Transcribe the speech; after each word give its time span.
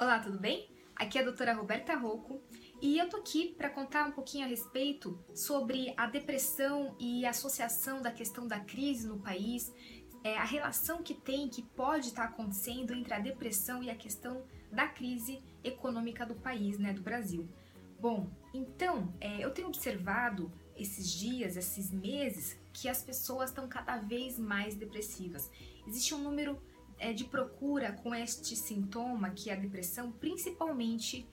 Olá, 0.00 0.18
tudo 0.18 0.38
bem? 0.38 0.66
Aqui 0.96 1.18
é 1.18 1.20
a 1.20 1.24
doutora 1.24 1.52
Roberta 1.52 1.94
Rocco 1.94 2.40
e 2.80 2.96
eu 2.96 3.06
tô 3.10 3.18
aqui 3.18 3.54
para 3.54 3.68
contar 3.68 4.06
um 4.08 4.12
pouquinho 4.12 4.46
a 4.46 4.48
respeito 4.48 5.22
sobre 5.34 5.92
a 5.94 6.06
depressão 6.06 6.96
e 6.98 7.26
a 7.26 7.30
associação 7.30 8.00
da 8.00 8.10
questão 8.10 8.48
da 8.48 8.58
crise 8.60 9.06
no 9.06 9.18
país, 9.18 9.70
é, 10.24 10.38
a 10.38 10.44
relação 10.44 11.02
que 11.02 11.12
tem, 11.12 11.50
que 11.50 11.60
pode 11.62 12.06
estar 12.06 12.28
tá 12.28 12.28
acontecendo 12.32 12.94
entre 12.94 13.12
a 13.12 13.18
depressão 13.18 13.82
e 13.82 13.90
a 13.90 13.94
questão 13.94 14.42
da 14.72 14.88
crise 14.88 15.42
econômica 15.62 16.24
do 16.24 16.34
país, 16.34 16.78
né, 16.78 16.94
do 16.94 17.02
Brasil. 17.02 17.46
Bom, 18.00 18.30
então, 18.54 19.12
é, 19.20 19.44
eu 19.44 19.50
tenho 19.50 19.68
observado 19.68 20.50
esses 20.74 21.10
dias, 21.12 21.58
esses 21.58 21.92
meses, 21.92 22.58
que 22.72 22.88
as 22.88 23.02
pessoas 23.02 23.50
estão 23.50 23.68
cada 23.68 23.98
vez 23.98 24.38
mais 24.38 24.74
depressivas. 24.74 25.50
Existe 25.86 26.14
um 26.14 26.22
número 26.22 26.58
é, 27.00 27.14
de 27.14 27.24
procura 27.24 27.92
com 27.92 28.14
este 28.14 28.54
sintoma, 28.54 29.30
que 29.30 29.48
é 29.48 29.54
a 29.54 29.56
depressão, 29.56 30.12
principalmente 30.12 31.26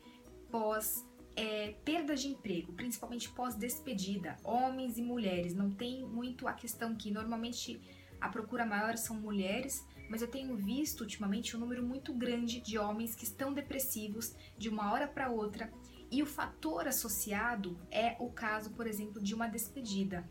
pós 0.50 1.06
é, 1.36 1.76
perda 1.84 2.16
de 2.16 2.30
emprego, 2.30 2.72
principalmente 2.74 3.30
pós 3.30 3.54
despedida, 3.54 4.38
homens 4.44 4.98
e 4.98 5.02
mulheres. 5.04 5.54
Não 5.54 5.70
tem 5.70 6.04
muito 6.04 6.48
a 6.48 6.54
questão 6.54 6.96
que 6.96 7.12
normalmente 7.12 7.80
a 8.20 8.30
procura 8.30 8.66
maior 8.66 8.98
são 8.98 9.18
mulheres, 9.18 9.86
mas 10.10 10.22
eu 10.22 10.28
tenho 10.28 10.56
visto 10.56 11.02
ultimamente 11.02 11.56
um 11.56 11.60
número 11.60 11.84
muito 11.84 12.14
grande 12.14 12.62
de 12.62 12.80
homens 12.80 13.14
que 13.14 13.26
estão 13.26 13.54
depressivos 13.54 14.34
de 14.58 14.70
uma 14.70 14.92
hora 14.92 15.06
para 15.06 15.30
outra. 15.30 15.72
E 16.10 16.24
o 16.24 16.26
fator 16.26 16.88
associado 16.88 17.78
é 17.92 18.16
o 18.20 18.32
caso, 18.32 18.72
por 18.72 18.88
exemplo, 18.88 19.22
de 19.22 19.36
uma 19.36 19.48
despedida. 19.48 20.28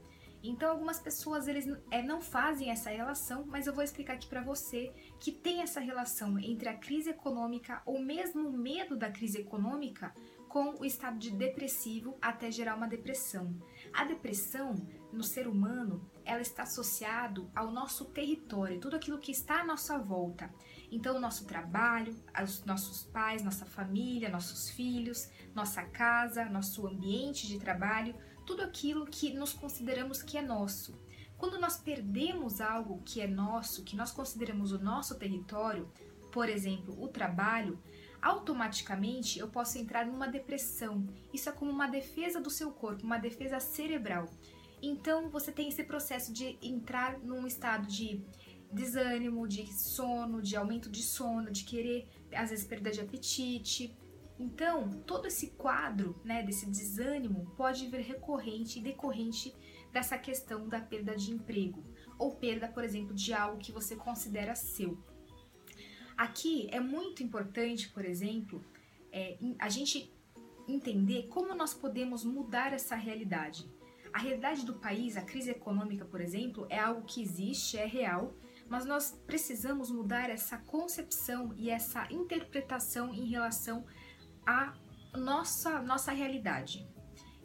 Então 0.49 0.71
algumas 0.71 0.99
pessoas 0.99 1.49
eles 1.49 1.67
é, 1.91 2.03
não 2.03 2.21
fazem 2.21 2.71
essa 2.71 2.91
relação, 2.91 3.45
mas 3.47 3.67
eu 3.67 3.75
vou 3.75 3.83
explicar 3.83 4.15
aqui 4.15 4.29
para 4.29 4.43
você 4.43 4.93
que 5.19 5.33
tem 5.33 5.63
essa 5.63 5.81
relação 5.81 6.39
entre 6.39 6.69
a 6.69 6.77
crise 6.77 7.11
econômica 7.11 7.83
ou 7.85 8.01
mesmo 8.01 8.49
o 8.49 8.57
medo 8.57 8.97
da 8.97 9.11
crise 9.11 9.41
econômica 9.41 10.15
com 10.49 10.81
o 10.81 10.85
estado 10.85 11.19
de 11.19 11.31
depressivo 11.31 12.17
até 12.21 12.51
gerar 12.51 12.77
uma 12.77 12.89
depressão. 12.89 13.55
A 13.93 14.05
depressão 14.05 14.75
no 15.13 15.23
ser 15.23 15.47
humano, 15.49 16.09
ela 16.25 16.41
está 16.41 16.63
associado 16.63 17.51
ao 17.55 17.71
nosso 17.71 18.07
território, 18.07 18.81
tudo 18.81 18.97
aquilo 18.97 19.19
que 19.19 19.33
está 19.33 19.61
à 19.61 19.65
nossa 19.65 19.99
volta. 19.99 20.51
Então, 20.91 21.17
o 21.17 21.21
nosso 21.21 21.47
trabalho, 21.47 22.15
os 22.43 22.65
nossos 22.65 23.03
pais, 23.05 23.43
nossa 23.43 23.67
família, 23.67 24.29
nossos 24.29 24.71
filhos, 24.71 25.29
nossa 25.55 25.83
casa, 25.83 26.45
nosso 26.47 26.87
ambiente 26.87 27.47
de 27.47 27.59
trabalho, 27.59 28.15
tudo 28.47 28.63
aquilo 28.63 29.07
que 29.07 29.35
nos 29.35 29.53
consideramos 29.53 30.23
que 30.23 30.39
é 30.39 30.43
nosso. 30.43 30.95
Quando 31.37 31.59
nós 31.59 31.77
perdemos 31.77 32.61
algo 32.61 33.03
que 33.05 33.21
é 33.21 33.27
nosso, 33.27 33.83
que 33.83 33.97
nós 33.97 34.11
consideramos 34.11 34.73
o 34.73 34.79
nosso 34.79 35.17
território, 35.17 35.91
por 36.33 36.49
exemplo, 36.49 36.97
o 37.03 37.09
trabalho, 37.09 37.79
automaticamente 38.23 39.39
eu 39.39 39.49
posso 39.49 39.79
entrar 39.79 40.07
numa 40.07 40.29
depressão. 40.29 41.07
Isso 41.33 41.49
é 41.49 41.53
como 41.53 41.71
uma 41.71 41.87
defesa 41.87 42.41
do 42.41 42.51
seu 42.51 42.71
corpo, 42.71 43.05
uma 43.05 43.19
defesa 43.19 43.61
cerebral. 43.61 44.31
Então 44.83 45.29
você 45.29 45.53
tem 45.53 45.69
esse 45.69 45.83
processo 45.85 46.33
de 46.33 46.59
entrar 46.63 47.19
num 47.19 47.47
estado 47.47 47.87
de 47.87 48.23
desânimo, 48.73 49.47
de 49.47 49.67
sono, 49.73 50.41
de 50.41 50.57
aumento 50.57 50.89
de 50.89 51.03
sono, 51.03 51.51
de 51.51 51.65
querer 51.65 52.09
às 52.33 52.51
vezes 52.51 52.67
perda 52.67 52.91
de 52.91 53.01
apetite, 53.01 53.95
então, 54.39 54.91
todo 55.07 55.27
esse 55.27 55.53
quadro, 55.53 56.21
né, 56.25 56.43
desse 56.43 56.67
desânimo 56.67 57.53
pode 57.57 57.87
vir 57.89 58.01
recorrente 58.01 58.79
e 58.79 58.83
decorrente 58.83 59.55
dessa 59.93 60.19
questão 60.19 60.69
da 60.69 60.81
perda 60.81 61.17
de 61.17 61.33
emprego 61.33 61.83
ou 62.19 62.37
perda, 62.37 62.69
por 62.69 62.85
exemplo, 62.85 63.15
de 63.15 63.33
algo 63.33 63.59
que 63.59 63.73
você 63.73 63.97
considera 63.97 64.55
seu. 64.55 64.99
Aqui 66.17 66.69
é 66.71 66.81
muito 66.81 67.23
importante, 67.23 67.89
por 67.91 68.05
exemplo, 68.05 68.65
é, 69.13 69.39
a 69.59 69.69
gente 69.69 70.15
entender 70.69 71.29
como 71.29 71.55
nós 71.55 71.73
podemos 71.73 72.25
mudar 72.25 72.73
essa 72.73 72.97
realidade. 72.97 73.71
A 74.13 74.19
realidade 74.19 74.65
do 74.65 74.75
país, 74.75 75.17
a 75.17 75.23
crise 75.23 75.51
econômica, 75.51 76.05
por 76.05 76.21
exemplo, 76.21 76.67
é 76.71 76.79
algo 76.79 77.03
que 77.03 77.23
existe, 77.23 77.77
é 77.77 77.85
real, 77.85 78.35
mas 78.69 78.85
nós 78.85 79.13
precisamos 79.27 79.91
mudar 79.91 80.31
essa 80.31 80.57
concepção 80.59 81.55
e 81.57 81.69
essa 81.71 82.11
interpretação 82.11 83.15
em 83.15 83.27
relação 83.27 83.85
a 84.47 84.73
nossa, 85.15 85.83
nossa 85.83 86.13
realidade. 86.13 86.87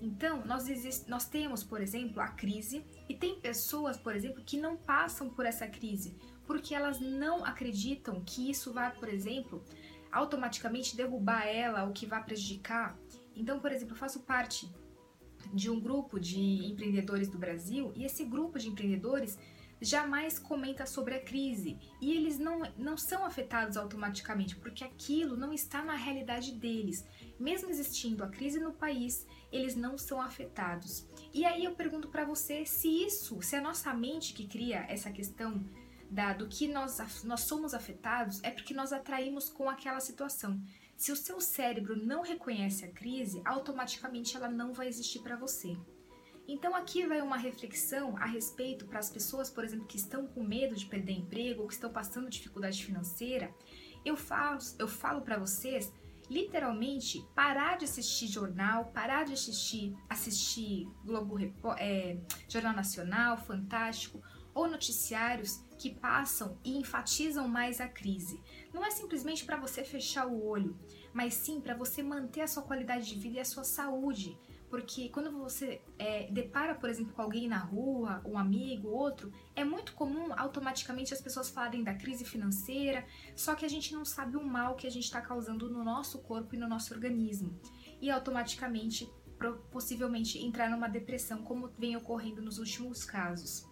Então, 0.02 0.44
nós, 0.46 0.66
nós 1.08 1.28
temos, 1.28 1.64
por 1.64 1.80
exemplo, 1.80 2.22
a 2.22 2.28
crise, 2.28 2.84
e 3.08 3.16
tem 3.16 3.40
pessoas, 3.40 3.98
por 3.98 4.16
exemplo, 4.16 4.44
que 4.44 4.58
não 4.58 4.76
passam 4.76 5.30
por 5.30 5.46
essa 5.46 5.68
crise, 5.68 6.16
porque 6.46 6.74
elas 6.74 7.00
não 7.00 7.46
acreditam 7.46 8.22
que 8.26 8.50
isso 8.50 8.74
vai, 8.74 8.92
por 8.92 9.08
exemplo, 9.08 9.64
automaticamente 10.12 10.98
derrubar 10.98 11.46
ela 11.46 11.84
ou 11.84 11.94
que 11.94 12.06
vai 12.06 12.24
prejudicar. 12.24 12.98
Então, 13.36 13.60
por 13.60 13.72
exemplo, 13.72 13.94
eu 13.94 14.00
faço 14.00 14.22
parte 14.22 14.72
de 15.54 15.70
um 15.70 15.80
grupo 15.80 16.20
de 16.20 16.66
empreendedores 16.66 17.30
do 17.30 17.38
Brasil, 17.38 17.92
e 17.96 18.04
esse 18.04 18.26
grupo 18.26 18.58
de 18.58 18.70
empreendedores 18.70 19.38
jamais 19.82 20.38
comenta 20.38 20.86
sobre 20.86 21.16
a 21.16 21.20
crise 21.20 21.78
e 22.00 22.14
eles 22.14 22.38
não, 22.38 22.62
não 22.78 22.96
são 22.96 23.26
afetados 23.26 23.76
automaticamente 23.76 24.56
porque 24.56 24.84
aquilo 24.84 25.36
não 25.36 25.52
está 25.52 25.84
na 25.84 25.96
realidade 25.96 26.54
deles. 26.54 27.04
Mesmo 27.40 27.70
existindo 27.72 28.24
a 28.24 28.30
crise 28.30 28.60
no 28.60 28.74
país, 28.74 29.26
eles 29.52 29.76
não 29.76 29.98
são 29.98 30.22
afetados. 30.22 31.08
E 31.34 31.44
aí 31.44 31.66
eu 31.66 31.74
pergunto 31.74 32.10
para 32.10 32.24
você 32.24 32.64
se 32.66 32.88
isso, 32.88 33.42
se 33.42 33.56
a 33.56 33.62
nossa 33.62 33.92
mente 33.94 34.34
que 34.34 34.48
cria 34.48 34.86
essa 34.88 35.10
questão 35.10 35.66
da, 36.12 36.34
do 36.34 36.48
que 36.48 36.68
nós, 36.68 37.24
nós 37.24 37.42
somos 37.42 37.74
afetados, 37.74 38.44
é 38.44 38.52
porque 38.52 38.74
nós 38.74 38.94
atraímos 38.94 39.50
com 39.50 39.70
aquela 39.70 40.00
situação. 40.00 40.62
Se 40.96 41.12
o 41.12 41.16
seu 41.16 41.42
cérebro 41.42 41.96
não 41.96 42.22
reconhece 42.22 42.86
a 42.86 42.92
crise, 42.92 43.42
automaticamente 43.44 44.38
ela 44.38 44.48
não 44.48 44.74
vai 44.74 44.88
existir 44.88 45.20
para 45.20 45.36
você. 45.36 45.76
Então 46.52 46.76
aqui 46.76 47.08
vai 47.08 47.22
uma 47.22 47.38
reflexão 47.38 48.18
a 48.18 48.26
respeito 48.26 48.86
para 48.86 49.00
as 49.00 49.10
pessoas, 49.10 49.50
por 49.50 49.64
exemplo, 49.64 49.88
que 49.88 49.96
estão 49.96 50.28
com 50.28 50.44
medo 50.44 50.76
de 50.76 50.86
perder 50.86 51.14
emprego 51.14 51.62
ou 51.62 51.68
que 51.68 51.74
estão 51.74 51.90
passando 51.90 52.30
dificuldade 52.30 52.84
financeira. 52.84 53.56
Eu 54.04 54.18
falo, 54.18 54.60
eu 54.78 54.86
falo 54.86 55.22
para 55.22 55.40
vocês 55.40 55.94
literalmente 56.30 57.26
parar 57.34 57.78
de 57.78 57.86
assistir 57.86 58.28
jornal, 58.28 58.92
parar 58.94 59.24
de 59.24 59.32
assistir, 59.32 59.96
assistir 60.10 60.90
Globo 61.06 61.38
é, 61.78 62.18
Jornal 62.50 62.74
Nacional, 62.74 63.38
Fantástico 63.38 64.22
ou 64.54 64.68
noticiários 64.68 65.64
que 65.80 65.90
passam 65.90 66.60
e 66.66 66.78
enfatizam 66.78 67.48
mais 67.48 67.80
a 67.80 67.88
crise. 67.88 68.44
Não 68.74 68.84
é 68.86 68.92
simplesmente 68.92 69.46
para 69.46 69.56
você 69.56 69.86
fechar 69.86 70.28
o 70.28 70.46
olho, 70.46 70.78
mas 71.14 71.34
sim 71.34 71.62
para 71.62 71.78
você 71.78 72.04
manter 72.04 72.42
a 72.42 72.48
sua 72.48 72.64
qualidade 72.64 73.08
de 73.08 73.18
vida 73.18 73.38
e 73.38 73.40
a 73.40 73.46
sua 73.46 73.64
saúde. 73.64 74.38
Porque 74.72 75.10
quando 75.10 75.30
você 75.34 75.82
é, 76.00 76.32
depara, 76.32 76.74
por 76.74 76.90
exemplo, 76.90 77.14
com 77.14 77.22
alguém 77.22 77.46
na 77.46 77.58
rua, 77.58 78.22
um 78.26 78.38
amigo, 78.38 78.88
outro, 78.88 79.30
é 79.54 79.66
muito 79.66 79.94
comum 79.94 80.34
automaticamente 80.38 81.14
as 81.14 81.20
pessoas 81.20 81.50
falarem 81.50 81.84
da 81.84 81.94
crise 81.94 82.24
financeira, 82.24 83.06
só 83.36 83.54
que 83.54 83.66
a 83.66 83.70
gente 83.70 83.94
não 83.94 84.06
sabe 84.06 84.38
o 84.38 84.44
mal 84.44 84.76
que 84.76 84.88
a 84.88 84.90
gente 84.90 85.04
está 85.04 85.20
causando 85.20 85.70
no 85.70 85.84
nosso 85.84 86.20
corpo 86.20 86.56
e 86.56 86.58
no 86.58 86.70
nosso 86.70 86.94
organismo. 86.94 87.60
E 88.00 88.10
automaticamente, 88.10 89.12
possivelmente, 89.70 90.40
entrar 90.40 90.70
numa 90.70 90.88
depressão, 90.88 91.44
como 91.44 91.68
vem 91.78 91.98
ocorrendo 91.98 92.42
nos 92.42 92.58
últimos 92.58 93.04
casos. 93.04 93.68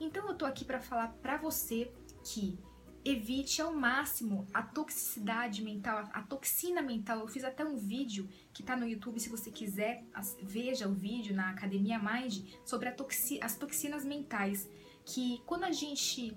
Então 0.00 0.26
eu 0.28 0.34
tô 0.34 0.46
aqui 0.46 0.64
para 0.64 0.80
falar 0.80 1.08
para 1.20 1.36
você 1.36 1.92
que 2.24 2.58
evite 3.04 3.62
ao 3.62 3.72
máximo 3.72 4.46
a 4.52 4.62
toxicidade 4.62 5.62
mental, 5.62 6.08
a 6.12 6.22
toxina 6.22 6.82
mental. 6.82 7.20
Eu 7.20 7.28
fiz 7.28 7.44
até 7.44 7.64
um 7.64 7.76
vídeo 7.76 8.28
que 8.52 8.62
está 8.62 8.76
no 8.76 8.86
YouTube, 8.86 9.20
se 9.20 9.28
você 9.28 9.50
quiser, 9.50 10.04
veja 10.42 10.88
o 10.88 10.92
vídeo 10.92 11.34
na 11.34 11.50
Academia 11.50 11.98
Mind 11.98 12.44
sobre 12.64 12.90
toxi, 12.92 13.40
as 13.42 13.56
toxinas 13.56 14.04
mentais, 14.04 14.68
que 15.04 15.42
quando 15.46 15.64
a 15.64 15.72
gente 15.72 16.36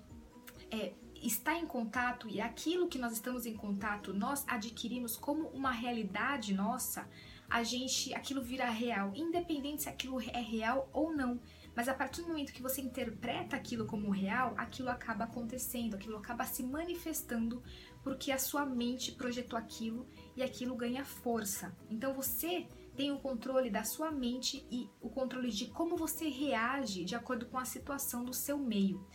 é, 0.70 0.92
está 1.22 1.58
em 1.58 1.66
contato 1.66 2.28
e 2.28 2.40
aquilo 2.40 2.88
que 2.88 2.98
nós 2.98 3.12
estamos 3.12 3.46
em 3.46 3.54
contato 3.54 4.12
nós 4.12 4.44
adquirimos 4.48 5.16
como 5.16 5.48
uma 5.48 5.70
realidade 5.70 6.52
nossa, 6.54 7.08
a 7.48 7.62
gente 7.62 8.14
aquilo 8.14 8.42
vira 8.42 8.68
real, 8.70 9.12
independente 9.14 9.82
se 9.82 9.88
aquilo 9.88 10.20
é 10.20 10.40
real 10.40 10.88
ou 10.92 11.14
não. 11.14 11.38
Mas 11.74 11.88
a 11.88 11.94
partir 11.94 12.22
do 12.22 12.28
momento 12.28 12.52
que 12.52 12.62
você 12.62 12.80
interpreta 12.80 13.56
aquilo 13.56 13.86
como 13.86 14.10
real, 14.10 14.54
aquilo 14.56 14.90
acaba 14.90 15.24
acontecendo, 15.24 15.94
aquilo 15.94 16.16
acaba 16.16 16.44
se 16.44 16.62
manifestando 16.62 17.62
porque 18.02 18.30
a 18.30 18.38
sua 18.38 18.66
mente 18.66 19.12
projetou 19.12 19.58
aquilo 19.58 20.06
e 20.36 20.42
aquilo 20.42 20.76
ganha 20.76 21.04
força. 21.04 21.74
Então 21.88 22.12
você 22.12 22.66
tem 22.94 23.10
o 23.10 23.18
controle 23.18 23.70
da 23.70 23.84
sua 23.84 24.10
mente 24.10 24.66
e 24.70 24.88
o 25.00 25.08
controle 25.08 25.50
de 25.50 25.66
como 25.68 25.96
você 25.96 26.28
reage 26.28 27.04
de 27.04 27.14
acordo 27.14 27.46
com 27.46 27.58
a 27.58 27.64
situação 27.64 28.24
do 28.24 28.34
seu 28.34 28.58
meio. 28.58 29.06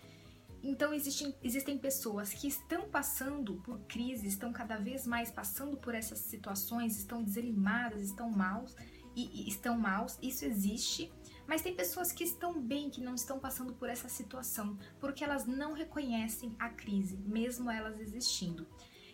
Então 0.63 0.93
existem, 0.93 1.35
existem 1.43 1.77
pessoas 1.77 2.33
que 2.33 2.47
estão 2.47 2.89
passando 2.89 3.55
por 3.57 3.79
crises, 3.81 4.33
estão 4.33 4.51
cada 4.51 4.77
vez 4.77 5.05
mais 5.05 5.29
passando 5.29 5.77
por 5.77 5.93
essas 5.93 6.19
situações, 6.19 6.97
estão 6.97 7.23
desanimadas, 7.23 8.01
estão 8.01 8.31
maus 8.31 8.75
e, 9.15 9.43
e 9.43 9.47
estão 9.47 9.77
maus. 9.77 10.17
Isso 10.21 10.43
existe 10.43 11.11
mas 11.47 11.61
tem 11.61 11.73
pessoas 11.73 12.11
que 12.11 12.23
estão 12.23 12.61
bem, 12.61 12.89
que 12.89 13.01
não 13.01 13.15
estão 13.15 13.39
passando 13.39 13.73
por 13.73 13.89
essa 13.89 14.09
situação, 14.09 14.77
porque 14.99 15.23
elas 15.23 15.45
não 15.45 15.73
reconhecem 15.73 16.55
a 16.59 16.69
crise, 16.69 17.17
mesmo 17.17 17.71
elas 17.71 17.99
existindo. 17.99 18.67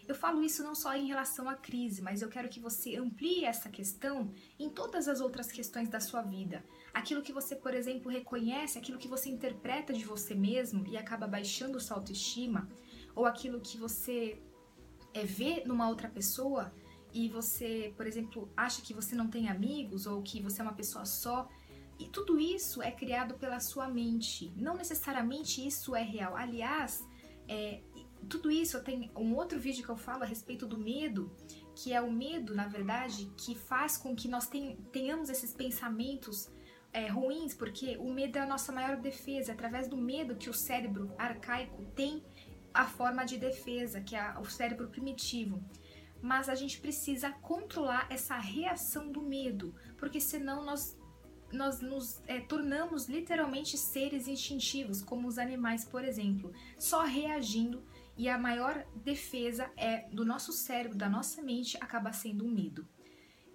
Eu 0.05 0.15
falo 0.15 0.43
isso 0.43 0.63
não 0.63 0.75
só 0.75 0.93
em 0.95 1.07
relação 1.07 1.47
à 1.47 1.55
crise, 1.55 2.01
mas 2.01 2.21
eu 2.21 2.27
quero 2.27 2.49
que 2.49 2.59
você 2.59 2.97
amplie 2.97 3.45
essa 3.45 3.69
questão 3.69 4.33
em 4.59 4.69
todas 4.69 5.07
as 5.07 5.21
outras 5.21 5.49
questões 5.49 5.87
da 5.87 5.99
sua 6.01 6.21
vida. 6.21 6.63
Aquilo 6.93 7.21
que 7.21 7.31
você, 7.31 7.55
por 7.55 7.73
exemplo, 7.73 8.11
reconhece, 8.11 8.77
aquilo 8.77 8.97
que 8.97 9.07
você 9.07 9.29
interpreta 9.29 9.93
de 9.93 10.03
você 10.03 10.35
mesmo 10.35 10.85
e 10.87 10.97
acaba 10.97 11.25
baixando 11.25 11.79
sua 11.79 11.97
autoestima, 11.97 12.67
ou 13.15 13.25
aquilo 13.25 13.61
que 13.61 13.77
você 13.77 14.41
é, 15.13 15.23
vê 15.23 15.63
numa 15.65 15.87
outra 15.87 16.09
pessoa 16.09 16.73
e 17.13 17.29
você, 17.29 17.93
por 17.95 18.07
exemplo, 18.07 18.51
acha 18.57 18.81
que 18.81 18.93
você 18.93 19.15
não 19.15 19.29
tem 19.29 19.47
amigos 19.47 20.05
ou 20.05 20.21
que 20.21 20.41
você 20.41 20.61
é 20.61 20.63
uma 20.63 20.73
pessoa 20.73 21.05
só. 21.05 21.47
E 22.03 22.09
tudo 22.09 22.37
isso 22.37 22.81
é 22.81 22.91
criado 22.91 23.35
pela 23.35 23.61
sua 23.61 23.87
mente. 23.87 24.51
Não 24.57 24.75
necessariamente 24.75 25.65
isso 25.65 25.95
é 25.95 26.03
real. 26.03 26.35
Aliás, 26.35 27.07
é, 27.47 27.81
tudo 28.27 28.51
isso 28.51 28.83
tem 28.83 29.09
um 29.15 29.33
outro 29.35 29.57
vídeo 29.57 29.85
que 29.85 29.89
eu 29.89 29.95
falo 29.95 30.23
a 30.23 30.25
respeito 30.25 30.65
do 30.65 30.77
medo, 30.77 31.33
que 31.73 31.93
é 31.93 32.01
o 32.01 32.11
medo, 32.11 32.53
na 32.53 32.67
verdade, 32.67 33.31
que 33.37 33.55
faz 33.55 33.97
com 33.97 34.13
que 34.13 34.27
nós 34.27 34.49
tenhamos 34.91 35.29
esses 35.29 35.53
pensamentos 35.53 36.51
é, 36.91 37.07
ruins, 37.07 37.53
porque 37.53 37.95
o 37.95 38.11
medo 38.11 38.37
é 38.37 38.41
a 38.41 38.45
nossa 38.45 38.73
maior 38.73 38.97
defesa. 38.97 39.51
É 39.51 39.53
através 39.53 39.87
do 39.87 39.95
medo 39.95 40.35
que 40.35 40.49
o 40.49 40.53
cérebro 40.53 41.13
arcaico 41.17 41.85
tem 41.95 42.21
a 42.73 42.85
forma 42.85 43.23
de 43.23 43.37
defesa, 43.37 44.01
que 44.01 44.13
é 44.13 44.37
o 44.39 44.45
cérebro 44.45 44.89
primitivo. 44.89 45.63
Mas 46.21 46.49
a 46.49 46.55
gente 46.55 46.81
precisa 46.81 47.31
controlar 47.31 48.07
essa 48.09 48.35
reação 48.35 49.09
do 49.09 49.21
medo, 49.21 49.73
porque 49.97 50.19
senão 50.19 50.65
nós 50.65 50.97
nós 51.53 51.79
nos 51.79 52.21
é, 52.27 52.39
tornamos 52.39 53.07
literalmente 53.07 53.77
seres 53.77 54.27
instintivos, 54.27 55.01
como 55.01 55.27
os 55.27 55.37
animais, 55.37 55.85
por 55.85 56.03
exemplo, 56.03 56.51
só 56.77 57.03
reagindo 57.03 57.83
e 58.17 58.29
a 58.29 58.37
maior 58.37 58.85
defesa 58.95 59.71
é 59.75 60.07
do 60.09 60.25
nosso 60.25 60.51
cérebro, 60.51 60.97
da 60.97 61.09
nossa 61.09 61.41
mente, 61.41 61.77
acaba 61.79 62.11
sendo 62.13 62.45
o 62.45 62.49
medo. 62.49 62.87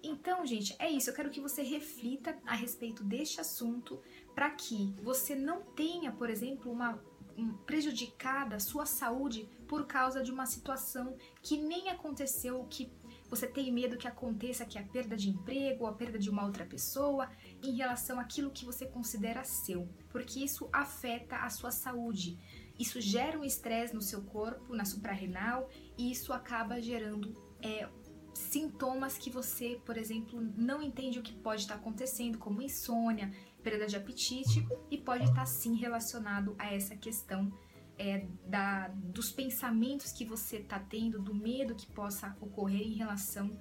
Então, 0.01 0.45
gente, 0.45 0.75
é 0.79 0.89
isso. 0.89 1.09
Eu 1.09 1.13
quero 1.13 1.29
que 1.29 1.41
você 1.41 1.61
reflita 1.61 2.37
a 2.45 2.55
respeito 2.55 3.03
deste 3.03 3.41
assunto 3.41 4.01
para 4.33 4.49
que 4.51 4.93
você 5.01 5.35
não 5.35 5.61
tenha, 5.61 6.11
por 6.11 6.29
exemplo, 6.29 6.71
uma 6.71 6.99
um, 7.37 7.53
prejudicada 7.65 8.59
sua 8.59 8.85
saúde 8.85 9.47
por 9.67 9.85
causa 9.85 10.21
de 10.21 10.31
uma 10.31 10.45
situação 10.45 11.15
que 11.41 11.57
nem 11.57 11.89
aconteceu, 11.89 12.65
que 12.69 12.91
você 13.29 13.47
tem 13.47 13.71
medo 13.71 13.97
que 13.97 14.07
aconteça, 14.07 14.65
que 14.65 14.77
a 14.77 14.83
perda 14.83 15.15
de 15.15 15.29
emprego, 15.29 15.85
a 15.85 15.93
perda 15.93 16.17
de 16.17 16.29
uma 16.29 16.45
outra 16.45 16.65
pessoa, 16.65 17.29
em 17.63 17.75
relação 17.75 18.19
àquilo 18.19 18.51
que 18.51 18.65
você 18.65 18.85
considera 18.85 19.43
seu, 19.43 19.87
porque 20.09 20.39
isso 20.39 20.67
afeta 20.73 21.37
a 21.37 21.49
sua 21.49 21.71
saúde. 21.71 22.37
Isso 22.77 22.99
gera 22.99 23.37
um 23.37 23.43
estresse 23.43 23.93
no 23.93 24.01
seu 24.01 24.21
corpo, 24.23 24.73
na 24.73 24.85
suprarrenal, 24.85 25.69
e 25.97 26.11
isso 26.11 26.31
acaba 26.33 26.81
gerando 26.81 27.33
é, 27.61 27.87
sintomas 28.33 29.17
que 29.17 29.29
você, 29.29 29.79
por 29.85 29.97
exemplo, 29.97 30.41
não 30.57 30.81
entende 30.81 31.19
o 31.19 31.21
que 31.21 31.33
pode 31.33 31.63
estar 31.63 31.75
acontecendo, 31.75 32.37
como 32.37 32.61
insônia, 32.61 33.31
perda 33.61 33.85
de 33.85 33.97
apetite, 33.97 34.65
e 34.89 34.97
pode 34.97 35.25
estar 35.25 35.45
sim 35.45 35.75
relacionado 35.75 36.55
a 36.57 36.73
essa 36.73 36.95
questão 36.95 37.51
é, 37.99 38.25
da, 38.45 38.87
dos 38.87 39.29
pensamentos 39.29 40.13
que 40.13 40.23
você 40.23 40.57
está 40.57 40.79
tendo, 40.79 41.21
do 41.21 41.35
medo 41.35 41.75
que 41.75 41.85
possa 41.85 42.35
ocorrer 42.39 42.81
em 42.81 42.93
relação 42.93 43.51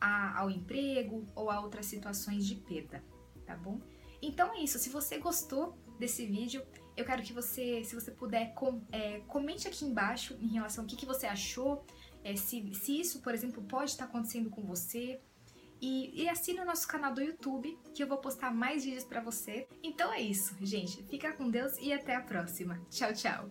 a, 0.00 0.38
ao 0.38 0.48
emprego 0.48 1.26
ou 1.34 1.50
a 1.50 1.60
outras 1.60 1.86
situações 1.86 2.46
de 2.46 2.54
perda, 2.54 3.04
tá 3.44 3.56
bom? 3.56 3.80
Então 4.22 4.54
é 4.54 4.60
isso. 4.60 4.78
Se 4.78 4.88
você 4.88 5.18
gostou 5.18 5.76
desse 5.98 6.24
vídeo, 6.24 6.62
eu 6.96 7.04
quero 7.04 7.20
que 7.22 7.32
você, 7.32 7.82
se 7.82 7.94
você 7.94 8.12
puder, 8.12 8.54
com, 8.54 8.80
é, 8.92 9.20
comente 9.26 9.66
aqui 9.66 9.84
embaixo 9.84 10.36
em 10.40 10.48
relação 10.48 10.84
ao 10.84 10.88
que, 10.88 10.94
que 10.94 11.04
você 11.04 11.26
achou, 11.26 11.84
é, 12.22 12.36
se, 12.36 12.72
se 12.74 13.00
isso, 13.00 13.20
por 13.20 13.34
exemplo, 13.34 13.60
pode 13.64 13.90
estar 13.90 14.04
acontecendo 14.04 14.50
com 14.50 14.62
você. 14.62 15.20
E, 15.82 16.22
e 16.22 16.28
assine 16.28 16.60
o 16.60 16.64
nosso 16.64 16.86
canal 16.86 17.12
do 17.14 17.22
YouTube, 17.22 17.78
que 17.94 18.02
eu 18.02 18.06
vou 18.06 18.18
postar 18.18 18.52
mais 18.52 18.84
vídeos 18.84 19.02
para 19.02 19.22
você. 19.22 19.66
Então 19.82 20.12
é 20.12 20.20
isso, 20.20 20.54
gente. 20.60 21.02
Fica 21.04 21.32
com 21.32 21.50
Deus 21.50 21.76
e 21.78 21.90
até 21.90 22.14
a 22.14 22.20
próxima. 22.20 22.78
Tchau, 22.90 23.14
tchau! 23.14 23.48